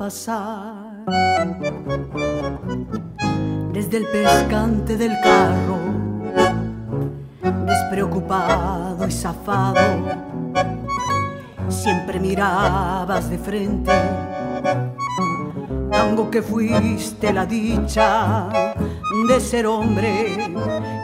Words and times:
pasar. 0.00 1.04
Desde 3.70 3.98
el 3.98 4.06
pescante 4.06 4.96
del 4.96 5.12
carro, 5.22 5.76
despreocupado 7.66 9.06
y 9.06 9.12
zafado, 9.12 9.78
siempre 11.68 12.18
mirabas 12.18 13.28
de 13.28 13.36
frente, 13.36 13.92
tango 15.90 16.30
que 16.30 16.40
fuiste 16.40 17.30
la 17.34 17.44
dicha 17.44 18.48
de 19.28 19.38
ser 19.38 19.66
hombre 19.66 20.50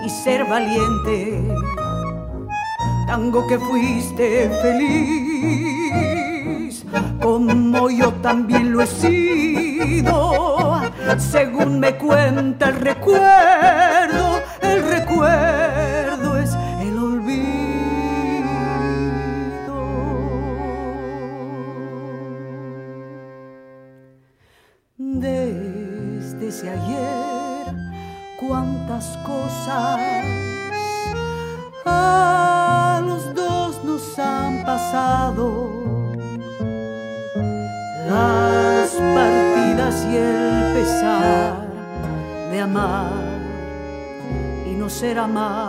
y 0.07 0.09
ser 0.09 0.47
valiente, 0.47 1.55
tango 3.07 3.47
que 3.47 3.59
fuiste 3.59 4.49
feliz 4.63 6.26
como 7.21 7.91
yo 7.91 8.13
también 8.15 8.73
lo 8.73 8.83
he 8.83 8.87
sido, 8.87 10.81
según 11.19 11.81
me 11.81 11.97
cuenta 11.97 12.69
el 12.69 12.77
recuerdo, 12.77 14.36
mamá. 45.37 45.66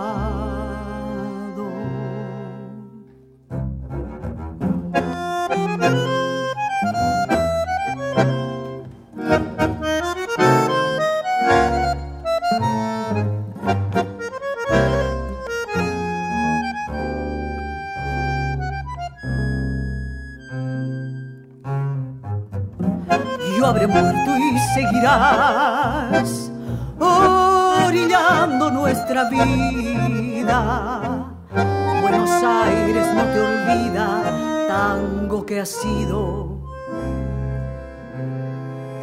Sido 35.67 36.47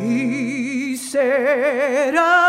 y 0.01 0.97
será. 0.97 2.44